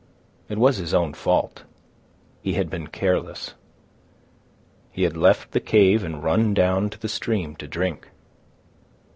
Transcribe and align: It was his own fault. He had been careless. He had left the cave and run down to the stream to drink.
It 0.49 0.57
was 0.57 0.77
his 0.77 0.95
own 0.95 1.13
fault. 1.13 1.63
He 2.41 2.53
had 2.53 2.71
been 2.71 2.87
careless. 2.87 3.53
He 4.89 5.03
had 5.03 5.15
left 5.15 5.51
the 5.51 5.59
cave 5.59 6.03
and 6.03 6.23
run 6.23 6.55
down 6.55 6.89
to 6.89 6.99
the 6.99 7.07
stream 7.07 7.55
to 7.57 7.67
drink. 7.67 8.07